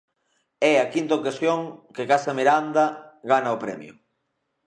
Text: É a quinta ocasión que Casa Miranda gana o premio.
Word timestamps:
É 0.71 0.73
a 0.79 0.89
quinta 0.93 1.17
ocasión 1.21 1.59
que 1.95 2.09
Casa 2.11 2.31
Miranda 2.39 2.85
gana 3.29 3.55
o 3.55 3.61
premio. 3.63 3.93